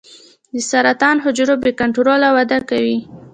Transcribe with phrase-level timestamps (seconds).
[0.53, 2.97] د سرطان حجرو بې کنټروله وده کوي.